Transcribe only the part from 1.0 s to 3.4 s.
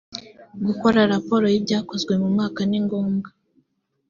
raporo y’ibyakozwe mu mwaka ni ngombwa